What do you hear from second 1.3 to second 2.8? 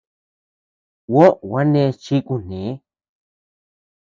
gua neʼes chi kune.